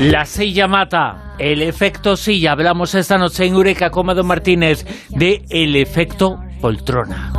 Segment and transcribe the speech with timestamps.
[0.00, 2.52] La silla mata, el efecto silla.
[2.52, 7.32] Hablamos esta noche en Eureka con Martínez de el efecto poltrona.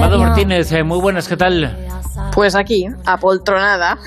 [0.00, 1.76] Mado Martínez, eh, muy buenas, ¿qué tal?
[2.32, 3.98] Pues aquí, apoltronada.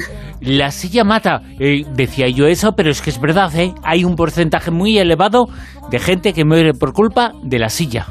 [0.41, 1.41] La silla mata.
[1.59, 3.73] Eh, decía yo eso, pero es que es verdad, ¿eh?
[3.83, 5.45] Hay un porcentaje muy elevado
[5.91, 8.07] de gente que muere por culpa de la silla.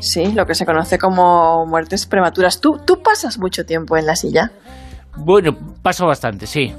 [0.00, 2.60] Sí, lo que se conoce como muertes prematuras.
[2.60, 4.50] ¿Tú, tú pasas mucho tiempo en la silla?
[5.16, 5.50] Bueno,
[5.82, 6.72] paso bastante, sí.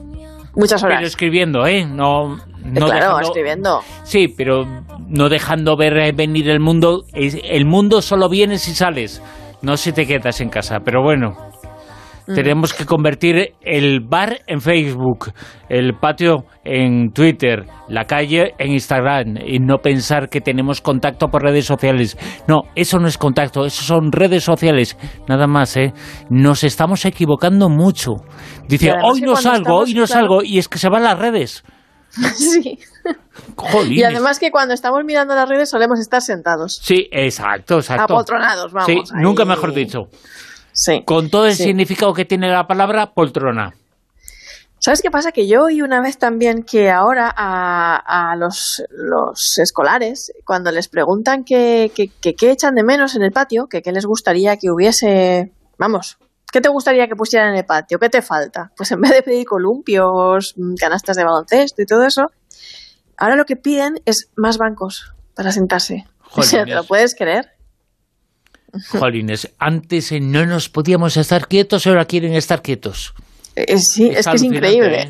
[0.55, 0.98] Muchas horas.
[0.98, 1.85] Pero escribiendo, ¿eh?
[1.85, 3.81] No, no claro, dejando- escribiendo.
[4.03, 4.67] Sí, pero
[5.08, 7.05] no dejando ver eh, venir el mundo.
[7.13, 9.22] El mundo solo viene si sales,
[9.62, 10.81] no si te quedas en casa.
[10.81, 11.38] Pero bueno,
[12.36, 15.32] tenemos que convertir el bar en Facebook,
[15.68, 21.44] el patio en Twitter, la calle en Instagram y no pensar que tenemos contacto por
[21.44, 22.18] redes sociales.
[22.48, 25.94] No, eso no es contacto, eso son redes sociales, nada más, ¿eh?
[26.30, 28.14] Nos estamos equivocando mucho.
[28.68, 30.22] Dice, hoy no salgo, estamos, hoy no claro.
[30.22, 31.64] salgo, y es que se van las redes.
[32.36, 32.80] sí.
[33.56, 33.98] Jolines.
[33.98, 36.80] Y además que cuando estamos mirando las redes solemos estar sentados.
[36.81, 38.03] Sí, exacto, exacto.
[38.03, 38.88] Apoltronados, vamos.
[38.88, 39.22] Sí, ahí.
[39.22, 40.09] nunca mejor dicho.
[40.81, 41.03] Sí.
[41.05, 41.63] Con todo el Sí.
[41.63, 43.73] significado que tiene la palabra poltrona.
[44.81, 45.33] ¿Sabes qué pasa?
[45.33, 50.88] Que yo oí una vez también que ahora a, a los, los escolares, cuando les
[50.88, 54.72] preguntan qué qué- qué echan de menos en el patio, que qué les gustaría que
[54.72, 56.17] hubiese, vamos,
[56.50, 58.00] ¿qué te gustaría que pusieran en el patio?
[58.00, 58.72] ¿Qué te falta?
[58.77, 62.31] Pues en vez de pedir columpios, mm, canastas de baloncesto y todo eso,
[63.17, 66.05] ahora lo que piden es más bancos para sentarse.
[66.38, 67.52] O sea, ¿te lo puedes creer?
[68.89, 73.14] Jolines, antes eh, no nos podíamos estar quietos y ahora quieren estar quietos.
[73.56, 75.02] Eh, sí, es, que es increíble.
[75.02, 75.09] ¿eh?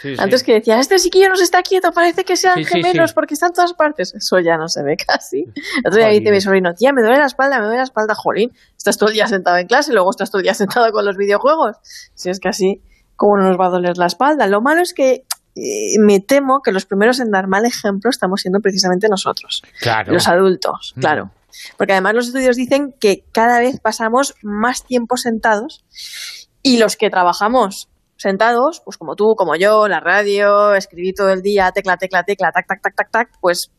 [0.00, 0.22] Sí, sí.
[0.22, 3.34] Antes que decía, este chiquillo no se está quieto, parece que sean Sí, gemelos porque
[3.34, 4.14] está en todas partes.
[4.14, 5.44] Eso ya no se ve casi.
[5.44, 6.18] Día Jolín.
[6.20, 8.52] dice mi sobrino, tía, me duele la espalda, me duele la espalda, jolín.
[8.76, 11.04] Estás todo el día sentado en clase y luego estás todo el día sentado con
[11.04, 11.76] los videojuegos.
[12.14, 12.80] Si es que así,
[13.16, 14.46] ¿cómo no nos va a doler la espalda?
[14.46, 15.24] Lo malo es que
[15.56, 20.12] eh, me temo que los primeros en dar mal ejemplo estamos siendo precisamente nosotros, Claro.
[20.12, 21.00] los adultos, Mm.
[21.00, 21.30] claro.
[21.76, 25.84] Porque además los estudios dicen que cada vez pasamos más tiempo sentados
[26.62, 27.88] y los que trabajamos
[28.18, 32.50] sentados, pues como tú, como yo, la radio, escribí todo el día, tecla, tecla, tecla,
[32.52, 33.70] tac, tac, tac, tac, tac, pues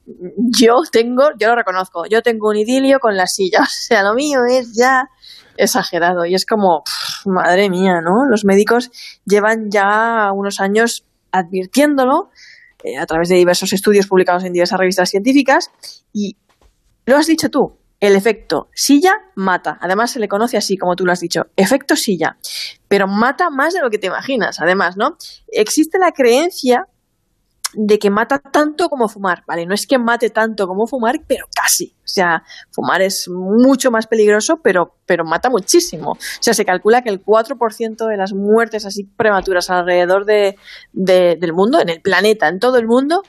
[0.57, 3.59] yo tengo, yo lo reconozco, yo tengo un idilio con la silla.
[3.63, 5.09] O sea, lo mío es ya
[5.57, 8.25] exagerado y es como, pff, madre mía, ¿no?
[8.29, 8.91] Los médicos
[9.25, 12.29] llevan ya unos años advirtiéndolo
[12.83, 15.69] eh, a través de diversos estudios publicados en diversas revistas científicas
[16.13, 16.37] y
[17.09, 19.77] lo has dicho tú, el efecto silla mata.
[19.81, 22.37] Además se le conoce así, como tú lo has dicho, efecto silla.
[22.87, 25.17] Pero mata más de lo que te imaginas, además, ¿no?
[25.47, 26.85] Existe la creencia
[27.73, 29.65] de que mata tanto como fumar, ¿vale?
[29.67, 31.93] No es que mate tanto como fumar, pero casi.
[32.03, 36.13] O sea, fumar es mucho más peligroso, pero, pero mata muchísimo.
[36.13, 40.55] O sea, se calcula que el 4% de las muertes así prematuras alrededor de,
[40.93, 43.21] de- del mundo, en el planeta, en todo el mundo,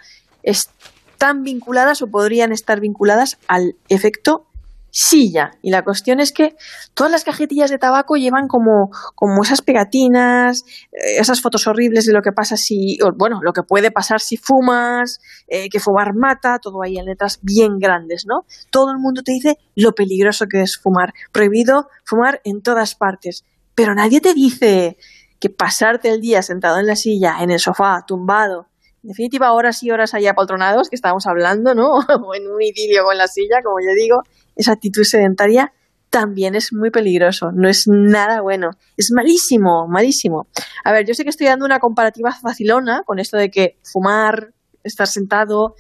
[1.20, 4.47] están vinculadas o podrían estar vinculadas al efecto
[4.91, 5.50] silla.
[5.60, 6.56] Y la cuestión es que
[6.94, 12.14] todas las cajetillas de tabaco llevan como, como esas pegatinas, eh, esas fotos horribles de
[12.14, 16.58] lo que pasa si, bueno, lo que puede pasar si fumas, eh, que fumar mata,
[16.58, 18.47] todo ahí en letras bien grandes, ¿no?
[18.70, 21.12] Todo el mundo te dice lo peligroso que es fumar.
[21.32, 23.44] Prohibido fumar en todas partes.
[23.75, 24.97] Pero nadie te dice
[25.38, 28.69] que pasarte el día sentado en la silla, en el sofá, tumbado,
[29.03, 31.88] en definitiva, horas y horas ahí apoltronados, que estábamos hablando, ¿no?
[32.25, 34.22] o en un idilio con la silla, como yo digo,
[34.56, 35.72] esa actitud sedentaria
[36.11, 40.49] también es muy peligroso, no es nada bueno, es malísimo, malísimo.
[40.84, 44.53] A ver, yo sé que estoy dando una comparativa facilona con esto de que fumar,
[44.83, 45.77] estar sentado,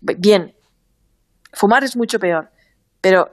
[0.00, 0.54] bien,
[1.52, 2.50] fumar es mucho peor,
[3.00, 3.30] pero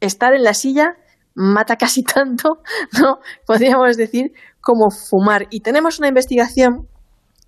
[0.00, 0.96] estar en la silla
[1.34, 2.62] mata casi tanto,
[2.98, 3.20] ¿no?
[3.46, 5.46] Podríamos decir, como fumar.
[5.50, 6.88] Y tenemos una investigación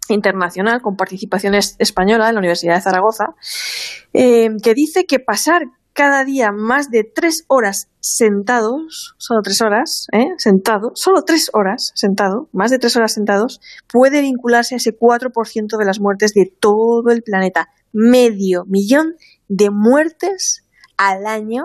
[0.09, 3.27] internacional con participación es- española en la Universidad de Zaragoza,
[4.13, 5.63] eh, que dice que pasar
[5.93, 10.27] cada día más de tres horas sentados, solo tres horas, ¿eh?
[10.39, 13.61] sentado, solo tres horas sentado, más de tres horas sentados,
[13.93, 17.69] puede vincularse a ese 4% de las muertes de todo el planeta.
[17.93, 19.15] Medio millón
[19.49, 20.65] de muertes
[20.97, 21.63] al año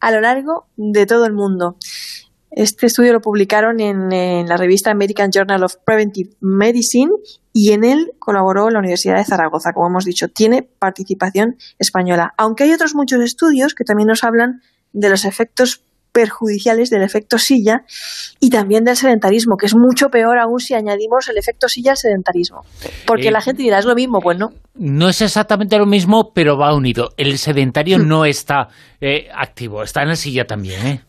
[0.00, 1.76] a lo largo de todo el mundo.
[2.50, 7.10] Este estudio lo publicaron en la revista American Journal of Preventive Medicine
[7.60, 12.32] y en él colaboró la Universidad de Zaragoza, como hemos dicho, tiene participación española.
[12.36, 14.60] Aunque hay otros muchos estudios que también nos hablan
[14.92, 15.82] de los efectos
[16.12, 17.82] perjudiciales del efecto silla
[18.40, 21.96] y también del sedentarismo, que es mucho peor aún si añadimos el efecto silla al
[21.96, 22.64] sedentarismo.
[23.06, 24.52] Porque Eh, la gente dirá, es lo mismo, pues no.
[24.74, 27.10] No es exactamente lo mismo, pero va unido.
[27.16, 28.08] El sedentario Hmm.
[28.08, 28.68] no está
[29.00, 31.00] eh, activo, está en la silla también, ¿eh?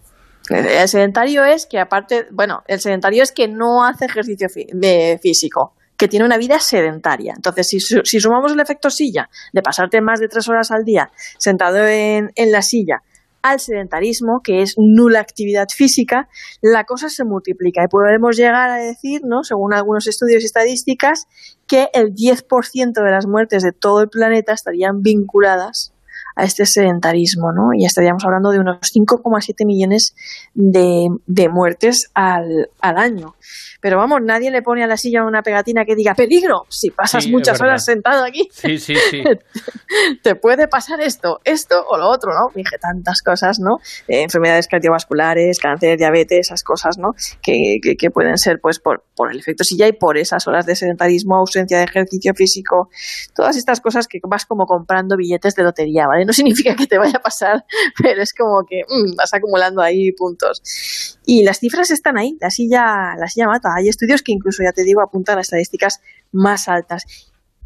[0.49, 5.19] El sedentario es que aparte, bueno, el sedentario es que no hace ejercicio fí- de
[5.21, 7.33] físico, que tiene una vida sedentaria.
[7.35, 10.83] Entonces, si, su- si sumamos el efecto silla de pasarte más de tres horas al
[10.85, 13.03] día sentado en, en la silla
[13.41, 16.27] al sedentarismo, que es nula actividad física,
[16.61, 19.45] la cosa se multiplica y podemos llegar a decir, ¿no?
[19.45, 21.27] según algunos estudios y estadísticas,
[21.65, 25.93] que el 10% de las muertes de todo el planeta estarían vinculadas
[26.35, 27.69] a este sedentarismo, ¿no?
[27.77, 30.15] Y estaríamos hablando de unos 5,7 millones
[30.53, 33.35] de, de muertes al, al año.
[33.81, 36.65] Pero vamos, nadie le pone a la silla una pegatina que diga peligro.
[36.69, 39.23] Si pasas Sí, muchas horas sentado aquí, Sí, sí, sí.
[40.23, 42.51] te puede pasar esto, esto o lo otro, ¿no?
[42.53, 43.77] Dije tantas cosas, ¿no?
[44.07, 47.13] Eh, enfermedades cardiovasculares, cáncer, diabetes, esas cosas, ¿no?
[47.41, 50.65] Que, que- que pueden ser, pues, por, por el efecto silla y por esas horas
[50.65, 52.89] de sedentarismo, ausencia de ejercicio físico,
[53.35, 56.18] todas estas cosas que vas como comprando billetes de lotería, ¿vale?
[56.25, 57.65] No significa que te vaya a pasar,
[58.01, 61.17] pero es como que mm, vas acumulando ahí puntos.
[61.25, 63.69] Y las cifras están ahí, la silla, la silla mata.
[63.77, 65.99] Hay estudios que incluso, ya te digo, apuntan a estadísticas
[66.31, 67.05] más altas.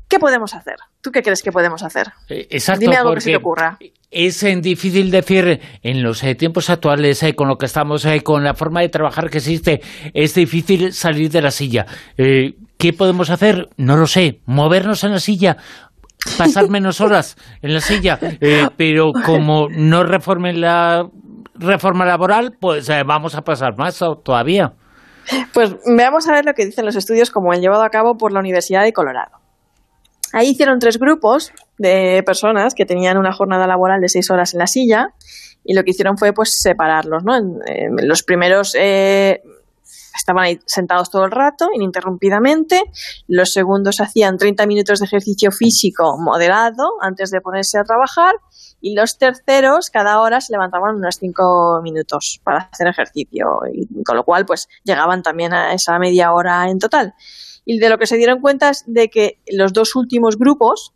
[0.08, 0.76] ¿Qué podemos hacer?
[1.02, 2.12] ¿Tú qué crees que podemos hacer?
[2.30, 3.80] Eh, Exacto, Dime algo que se te ocurra.
[4.12, 8.44] Es difícil decir en los eh, tiempos actuales, eh, con lo que estamos, eh, con
[8.44, 9.82] la forma de trabajar que existe,
[10.14, 11.88] es difícil salir de la silla.
[12.18, 13.70] Eh, ¿Qué podemos hacer?
[13.78, 14.42] No lo sé.
[14.46, 15.58] Movernos en la silla.
[16.38, 18.18] Pasar menos horas en la silla.
[18.22, 21.08] Eh, pero como no reformen la
[21.56, 24.74] reforma laboral, pues eh, vamos a pasar más todavía.
[25.54, 28.32] Pues veamos a ver lo que dicen los estudios como el llevado a cabo por
[28.34, 29.32] la Universidad de Colorado.
[30.34, 34.60] Ahí hicieron tres grupos de personas que tenían una jornada laboral de seis horas en
[34.60, 35.10] la silla
[35.64, 37.36] y lo que hicieron fue pues separarlos, ¿no?
[37.38, 39.42] En- en los primeros eh,
[40.16, 42.84] estaban ahí sentados todo el rato, ininterrumpidamente.
[43.28, 48.36] Los segundos hacían 30 minutos de ejercicio físico moderado antes de ponerse a trabajar.
[48.82, 53.60] Y los terceros, cada hora se levantaban unos 5 minutos para hacer ejercicio.
[54.06, 57.14] Con lo cual, pues llegaban también a esa media hora en total.
[57.66, 60.94] Y de lo que se dieron cuenta es de que los dos últimos grupos,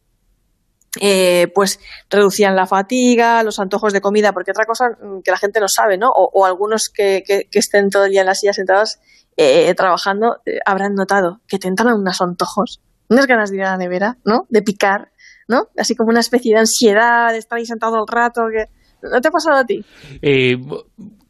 [0.99, 1.79] eh, pues
[2.09, 5.67] reducían la fatiga, los antojos de comida, porque otra cosa mm, que la gente no
[5.67, 6.09] sabe, ¿no?
[6.09, 8.99] O, algunos que, estén todo el día en la silla sentados
[9.35, 13.71] eh, trabajando eh, habrán notado que te entran unos antojos, unas ganas de ir a
[13.71, 14.47] la nevera, ¿no?
[14.49, 15.11] De picar,
[15.47, 15.67] ¿no?
[15.77, 18.41] Así como una especie de ansiedad de estar ahí sentado el rato.
[19.03, 19.85] ¿No te ha pasado a ti?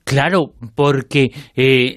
[0.06, 1.32] Claro, porque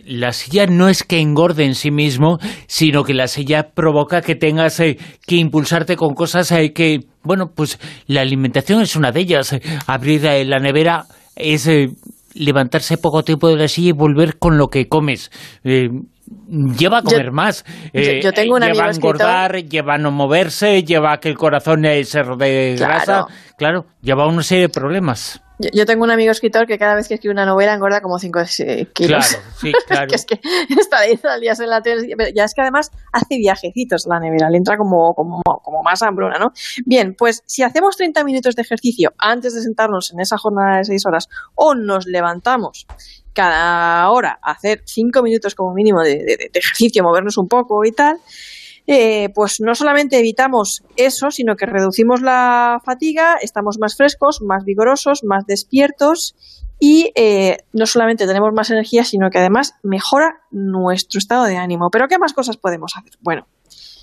[0.05, 4.35] la silla no es que engorde en sí mismo, sino que la silla provoca que
[4.35, 9.57] tengas que impulsarte con cosas eh, que, bueno, pues la alimentación es una de ellas.
[9.87, 11.05] Abrir la nevera
[11.37, 11.91] es eh,
[12.35, 15.31] levantarse poco tiempo de la silla y volver con lo que comes.
[15.65, 15.89] Eh,
[16.79, 20.13] Lleva a comer más, Eh, yo tengo un lleva amigo a engordar, lleva a no
[20.13, 22.93] moverse, lleva a que el corazón se rodee Claro.
[22.95, 23.25] grasa,
[23.59, 25.43] claro, lleva una serie de problemas.
[25.61, 28.19] Yo, yo tengo un amigo escritor que cada vez que escribe una novela engorda como
[28.19, 28.41] 5
[28.93, 29.29] kilos.
[29.29, 30.07] Claro, sí, claro.
[30.09, 30.41] que es que
[30.81, 32.15] está ahí todo el día en la tele.
[32.17, 36.03] pero Ya es que además hace viajecitos la nevera, le entra como, como, como más
[36.03, 36.53] hambruna, ¿no?
[36.87, 40.85] Bien, pues si hacemos 30 minutos de ejercicio antes de sentarnos en esa jornada de
[40.85, 42.87] 6 horas o nos levantamos
[43.33, 47.85] cada hora a hacer 5 minutos como mínimo de, de- de ejercicio, movernos un poco
[47.85, 48.17] y tal,
[48.87, 54.65] eh, pues no solamente evitamos eso, sino que reducimos la fatiga, estamos más frescos, más
[54.65, 56.35] vigorosos, más despiertos
[56.79, 61.91] y eh, no solamente tenemos más energía, sino que además mejora nuestro estado de ánimo.
[61.91, 63.13] Pero ¿qué más cosas podemos hacer?
[63.21, 63.47] Bueno,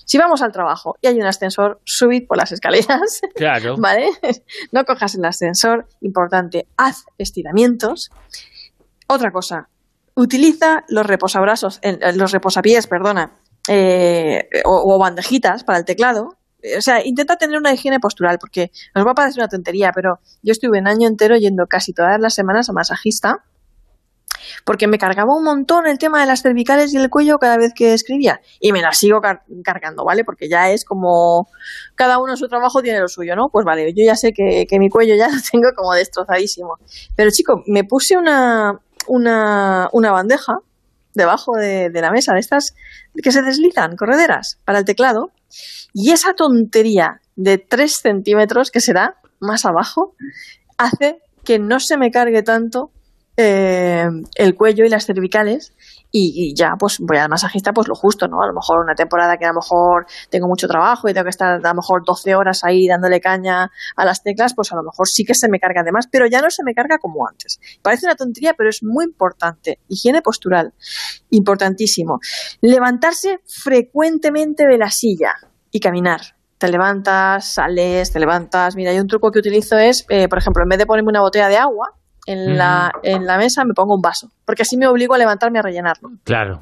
[0.05, 3.75] si vamos al trabajo y hay un ascensor, subid por las escaleras, Claro.
[3.77, 4.09] ¿vale?
[4.71, 8.09] No cojas el ascensor, importante, haz estiramientos.
[9.07, 9.69] Otra cosa,
[10.15, 13.31] utiliza los reposabrazos, eh, los reposapiés, perdona,
[13.67, 16.37] eh, o, bandejitas para el teclado.
[16.77, 20.19] O sea, intenta tener una higiene postural, porque nos va a parecer una tontería, pero
[20.41, 23.43] yo estuve un año entero yendo casi todas las semanas a masajista,
[24.65, 27.73] porque me cargaba un montón el tema de las cervicales y el cuello cada vez
[27.73, 28.41] que escribía.
[28.59, 30.23] Y me las sigo car- cargando, ¿vale?
[30.23, 31.47] Porque ya es como
[31.95, 33.49] cada uno su trabajo tiene lo suyo, ¿no?
[33.49, 36.77] Pues vale, yo ya sé que, que mi cuello ya lo tengo como destrozadísimo.
[37.15, 40.59] Pero chico, me puse una, una, una bandeja
[41.17, 42.73] debajo de, la mesa, de estas
[43.21, 45.31] que se deslizan, correderas, para el teclado,
[45.93, 50.15] y esa tontería de 3 centímetros que será más abajo
[50.77, 52.91] hace que no se me cargue tanto
[53.35, 54.05] eh,
[54.35, 55.73] el cuello y las cervicales
[56.11, 58.41] y, ya pues voy al masajista pues lo justo, ¿no?
[58.41, 61.29] A lo mejor una temporada que a lo mejor tengo mucho trabajo y tengo que
[61.29, 64.83] estar a lo mejor 12 horas ahí dándole caña a las teclas, pues a lo
[64.83, 67.27] mejor sí que se me carga de más, pero ya no se me carga como
[67.27, 67.59] antes.
[67.81, 69.79] Parece una tontería, pero es muy importante.
[69.87, 70.73] Higiene postural,
[71.29, 72.19] importantísimo.
[72.61, 75.33] Levantarse frecuentemente de la silla
[75.71, 76.21] y caminar
[76.57, 78.75] te levantas, sales, te levantas.
[78.75, 81.21] Mira, hay un truco que utilizo es, eh, por ejemplo, en vez de ponerme una
[81.21, 81.93] botella de agua,
[82.27, 85.59] en, la, en la mesa me pongo un vaso, porque así me obligo a levantarme
[85.59, 86.11] a rellenarlo.
[86.23, 86.59] Claro.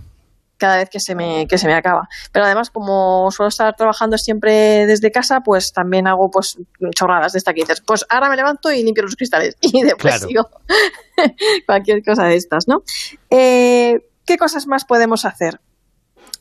[0.58, 2.08] Cada vez que se me, que se me acaba.
[2.32, 6.58] Pero además, como suelo estar trabajando siempre desde casa, pues también hago pues
[6.94, 9.58] chorradas de esta que dices, pues ahora me levanto y limpio los cristales.
[9.62, 10.48] Y después sigo
[11.66, 12.84] cualquier cosa de estas, ¿no?
[13.30, 15.60] Eh, ¿Qué cosas más podemos hacer?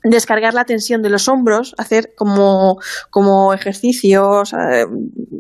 [0.05, 2.79] Descargar la tensión de los hombros, hacer como,
[3.11, 4.85] como ejercicios, eh,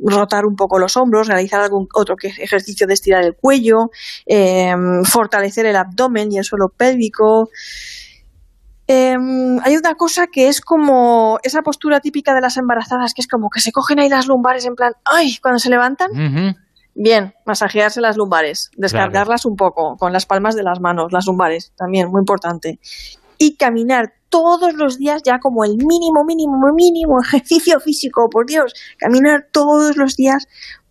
[0.02, 3.90] rotar un poco los hombros, realizar algún otro ejercicio de estirar el cuello,
[4.26, 7.50] em, fortalecer el abdomen y el suelo pélvico.
[8.86, 13.28] Em, hay una cosa que es como esa postura típica de las embarazadas, que es
[13.28, 15.36] como que se cogen ahí las lumbares en plan, ¡ay!
[15.42, 16.10] cuando se levantan.
[16.96, 21.72] Bien, masajearse las lumbares, descargarlas un poco con las palmas de las manos, las lumbares,
[21.76, 22.78] también muy importante.
[23.44, 28.72] Y caminar todos los días ya como el mínimo, mínimo, mínimo ejercicio físico, por Dios,
[28.96, 30.46] caminar todos los días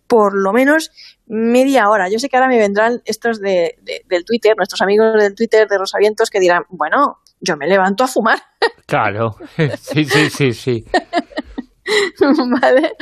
[0.06, 0.92] por lo menos
[1.26, 2.08] media hora.
[2.08, 5.78] Yo sé que ahora me vendrán estos de, del Twitter, nuestros amigos del Twitter de
[5.78, 8.38] Rosavientos, que dirán, bueno, yo me levanto a fumar.
[8.86, 9.34] Claro,
[9.80, 10.84] sí, sí, sí, sí.
[12.60, 12.92] vale,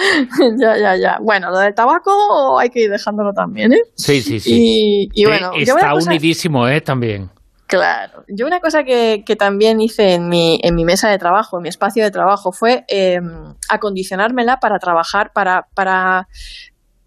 [0.61, 1.19] ya, ya, ya.
[1.21, 3.83] Bueno, lo del tabaco hay que ir dejándolo también, ¿eh?
[3.97, 5.09] Sí, sí, sí.
[5.13, 6.81] Y, bueno, está unidísimo, ¿eh?
[6.81, 7.31] También.
[7.73, 8.25] Claro.
[8.29, 11.71] Yo una cosa que, también hice en mi, en mi mesa de trabajo, en mi
[11.71, 16.29] espacio de trabajo, fue em, acondicionármela para trabajar, para, para,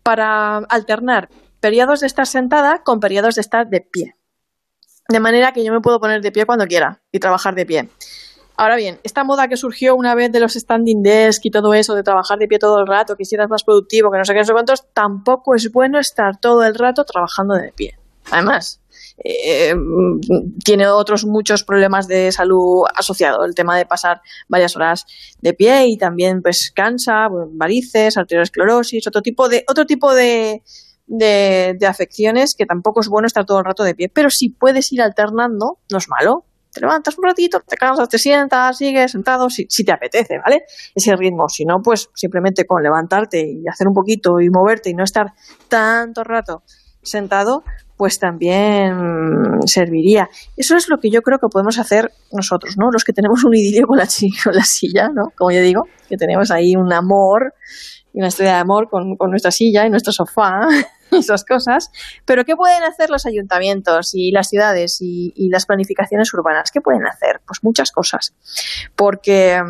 [0.02, 1.30] para alternar
[1.60, 4.16] periodos de estar sentada con periodos de estar de pie.
[5.08, 7.90] De manera que yo me puedo poner de pie cuando quiera y trabajar de pie.
[8.58, 11.94] Ahora bien, esta moda que surgió una vez de los standing desk y todo eso,
[11.94, 14.34] de trabajar de pie todo el rato, que si eras más productivo, que no sé
[14.34, 18.00] qué, no sé cuántos, tampoco es bueno estar todo el rato trabajando de pie.
[18.32, 18.82] Además,
[19.24, 19.74] eh,
[20.64, 23.46] tiene otros muchos problemas de salud asociados.
[23.46, 25.06] El tema de pasar varias horas
[25.42, 30.64] de pie y también pues cansa, varices, arteriosclerosis, otro tipo de, otro tipo de,
[31.08, 34.10] de, afecciones que tampoco es bueno estar todo el rato de pie.
[34.14, 36.46] Pero si puedes ir alternando, no es malo.
[36.74, 40.66] Te levantas un ratito, te cansas, te sientas, sigues sentado, si, si te apetece, ¿vale?
[40.94, 41.48] Ese ritmo.
[41.48, 45.32] Si no, pues simplemente con levantarte y hacer un poquito y moverte y no estar
[45.70, 46.64] tanto rato
[47.06, 47.64] sentado,
[47.98, 50.30] pues también serviría.
[50.58, 52.92] Eso es lo que yo creo que podemos hacer nosotros, ¿no?
[52.92, 54.08] Los que tenemos un idilio con la,
[54.44, 55.32] con la silla, ¿no?
[55.38, 57.54] Como yo digo, que tenemos ahí un amor
[58.16, 60.62] una historia de amor con, nuestra silla y nuestro sofá
[61.12, 61.92] y esas cosas.
[62.26, 66.72] Pero ¿qué pueden hacer los ayuntamientos y las ciudades y, y las planificaciones urbanas?
[66.72, 67.42] ¿Qué pueden hacer?
[67.46, 68.34] Pues muchas cosas.
[68.96, 69.62] Porque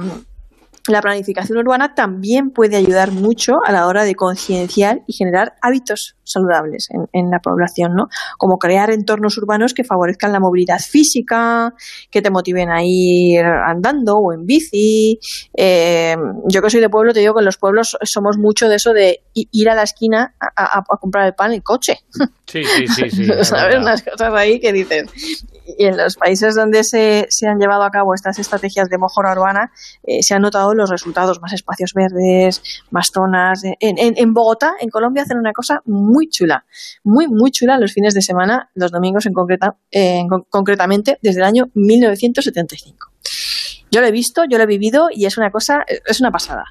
[0.88, 6.15] la planificación urbana también puede ayudar mucho a la hora de concienciar y generar hábitos
[6.24, 8.08] saludables en, la población, ¿no?
[8.38, 11.74] Como crear entornos urbanos que favorezcan la movilidad física,
[12.12, 15.20] que te motiven a ir andando o en bici.
[15.56, 16.15] Eh,
[16.48, 18.94] yo que soy de pueblo, te digo que en los pueblos somos mucho de eso
[18.94, 22.00] de ir a la esquina a, comprar el pan en coche.
[22.48, 23.10] Sí, sí, sí.
[23.10, 23.75] sí ¿Sabes?
[23.77, 25.10] Unas cosas ahí que dices,
[25.65, 29.32] y en los países donde se, se, han llevado a cabo estas estrategias de mejora
[29.32, 29.72] urbana,
[30.04, 33.63] eh, se han notado los resultados, más espacios verdes, más zonas.
[33.63, 36.65] En, en, Bogotá, en Colombia, hacen una cosa muy chula,
[37.03, 39.77] muy, muy chula los fines de semana, los domingos en, concreta,
[40.50, 43.12] concretamente, desde el año 1975.
[43.91, 46.65] Yo lo he visto, yo lo he vivido y es una cosa, es una pasada.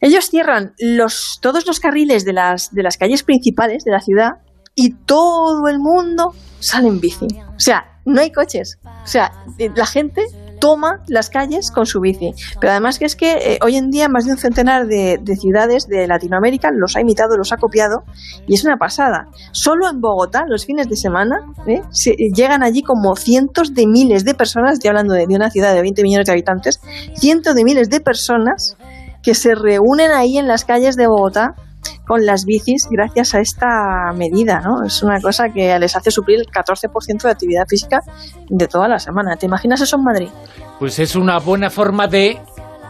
[0.00, 4.32] Ellos cierran los, todos los carriles de las, de las calles principales de la ciudad
[4.74, 7.26] y todo el mundo sale en bici.
[7.56, 8.78] O sea, no hay coches.
[8.84, 9.32] O sea,
[9.74, 10.26] la gente
[10.60, 12.32] toma las calles con su bici.
[12.60, 15.86] Pero además que es que eh, hoy en día más de un centenar de, ciudades
[15.86, 18.04] de Latinoamérica los ha imitado, los ha copiado
[18.46, 19.28] y es una pasada.
[19.52, 21.36] Solo en Bogotá, los fines de semana,
[21.66, 21.82] ¿eh?
[22.34, 25.82] llegan allí como cientos de miles de personas, estoy hablando de, de una ciudad de
[25.82, 26.80] 20 millones de habitantes,
[27.14, 28.76] cientos de miles de personas
[29.22, 31.54] que se reúnen ahí en las calles de Bogotá
[32.06, 34.84] con las bicis gracias a esta medida, ¿no?
[34.86, 38.00] Es una cosa que les hace suplir el 14% de actividad física
[38.48, 39.36] de toda la semana.
[39.36, 40.28] ¿Te imaginas eso en Madrid?
[40.78, 42.38] Pues es una buena forma de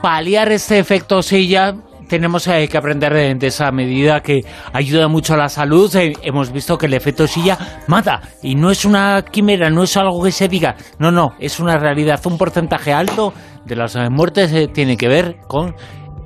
[0.03, 1.75] paliar este efecto silla
[2.09, 5.95] tenemos eh, que aprender de, esa medida que ayuda mucho a la salud.
[5.97, 7.59] Eh, hemos visto que el efecto silla
[7.89, 11.59] mata y no es una quimera, no es algo que se diga, no, no, es
[11.59, 12.21] una realidad.
[12.27, 13.33] Un porcentaje alto
[13.65, 15.75] de las eh, muertes tiene que ver con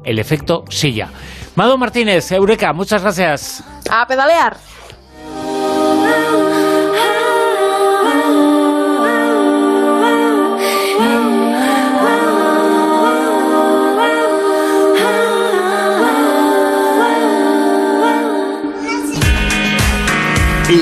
[0.04, 1.09] el efecto silla.
[1.57, 3.62] Mado Martínez, Eureka, muchas gracias.
[3.90, 4.57] A pedalear.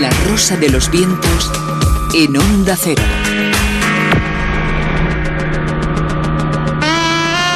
[0.00, 1.50] La rosa de los vientos
[2.14, 3.02] en onda cero.